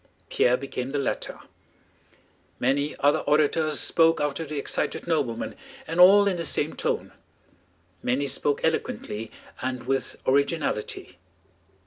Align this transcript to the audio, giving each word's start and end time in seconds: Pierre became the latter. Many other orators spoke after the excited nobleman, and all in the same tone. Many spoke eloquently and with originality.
Pierre 0.31 0.57
became 0.57 0.93
the 0.93 0.97
latter. 0.97 1.41
Many 2.59 2.95
other 3.01 3.19
orators 3.19 3.79
spoke 3.79 4.19
after 4.19 4.43
the 4.43 4.57
excited 4.57 5.05
nobleman, 5.05 5.53
and 5.85 5.99
all 5.99 6.27
in 6.27 6.37
the 6.37 6.43
same 6.43 6.75
tone. 6.75 7.11
Many 8.01 8.25
spoke 8.25 8.61
eloquently 8.63 9.29
and 9.61 9.83
with 9.85 10.15
originality. 10.25 11.19